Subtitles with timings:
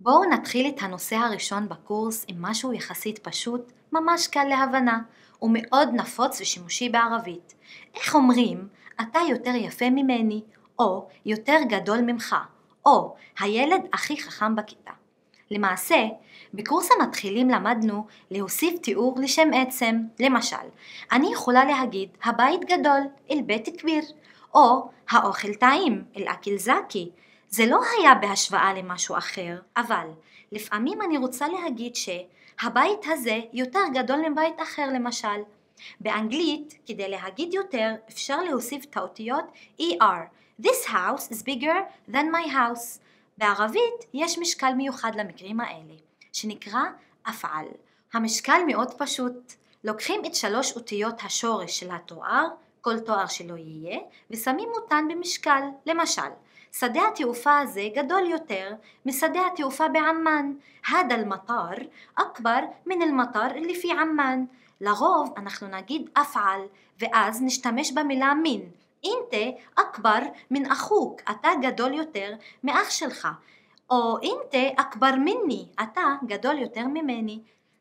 [0.00, 4.98] בואו נתחיל את הנושא הראשון בקורס עם משהו יחסית פשוט, ממש קל להבנה,
[5.42, 7.54] ומאוד נפוץ ושימושי בערבית.
[7.94, 8.68] איך אומרים,
[9.00, 10.42] אתה יותר יפה ממני,
[10.78, 12.36] או יותר גדול ממך,
[12.86, 14.90] או הילד הכי חכם בכיתה.
[15.50, 15.96] למעשה,
[16.54, 20.66] בקורס המתחילים למדנו להוסיף תיאור לשם עצם, למשל,
[21.12, 23.00] אני יכולה להגיד הבית גדול,
[23.30, 24.02] אל בית כביר,
[24.54, 27.10] או האוכל טעים, אל אקיל זקי.
[27.56, 30.08] זה לא היה בהשוואה למשהו אחר, אבל
[30.52, 35.40] לפעמים אני רוצה להגיד שהבית הזה יותר גדול מבית אחר למשל.
[36.00, 39.44] באנגלית, כדי להגיד יותר, אפשר להוסיף את האותיות
[39.80, 40.22] ER.
[40.62, 43.00] This house is bigger than my house.
[43.38, 45.94] בערבית יש משקל מיוחד למקרים האלה,
[46.32, 46.82] שנקרא
[47.22, 47.66] אפעל.
[48.12, 49.52] המשקל מאוד פשוט.
[49.84, 52.46] לוקחים את שלוש אותיות השורש של התואר,
[52.80, 53.98] כל תואר שלא יהיה,
[54.30, 55.62] ושמים אותן במשקל.
[55.86, 56.30] למשל,
[56.75, 58.73] שדה התעופה הזה גדול יותר
[59.05, 60.53] משדה התעופה בעמאן.
[60.85, 61.75] هذا المطار
[62.17, 64.45] أكبر من المطار اللي في عمان.
[64.81, 66.61] לרוב אנחנו נגיד אפעל,
[66.99, 68.61] ואז נשתמש במילה מין.
[69.03, 70.19] אינטה אכבר
[70.51, 73.27] מן אחוק, אתה גדול יותר מאח שלך.
[73.89, 77.39] או אינטה אכבר מיני, אתה גדול יותר ממני.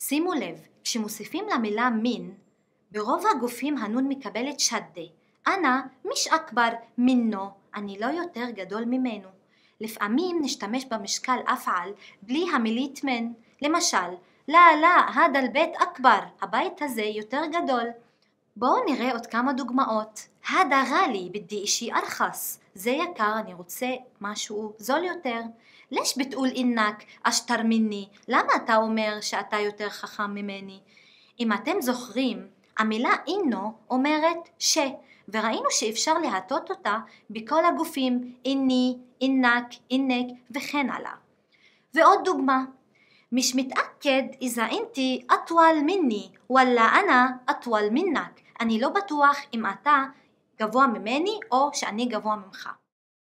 [0.00, 2.34] שימו לב, כשמוסיפים למילה מין,
[2.92, 5.06] ברוב הגופים הנון מקבלת שדה.
[5.46, 9.27] אנא מיש אכבר מינו, אני לא יותר גדול ממנו.
[9.81, 13.31] לפעמים נשתמש במשקל אפעל בלי המילית מן.
[13.61, 14.09] למשל,
[14.47, 17.87] לא, לא, הדל בית אכבר, הבית הזה יותר גדול.
[18.55, 20.27] בואו נראה עוד כמה דוגמאות.
[20.49, 22.59] הדה גלי, בדי אישי ארחס.
[22.73, 23.87] זה יקר, אני רוצה
[24.21, 25.41] משהו זול יותר.
[25.91, 28.07] לש בתאול אינק אשתר מיני?
[28.27, 30.79] למה אתה אומר שאתה יותר חכם ממני?
[31.39, 34.77] אם אתם זוכרים, המילה אינו אומרת ש,
[35.28, 36.98] וראינו שאפשר להטות אותה
[37.30, 41.14] בכל הגופים איני, אינק, אינק וכן הלאה.
[41.94, 42.64] ועוד דוגמה,
[43.32, 44.98] مش متأكد إذا أنت
[45.30, 50.04] أطول مني ولا أنا أطول منك אני לא בטוח אם אתה
[50.60, 52.68] גבוה ממני או שאני גבוה ממך.